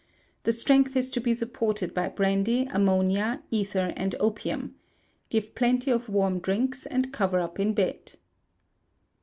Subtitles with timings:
[0.45, 4.73] The strength is to be supported by brandy, ammonia, ether, and opium.
[5.29, 8.13] Give plenty of warm drinks, and cover up in bed.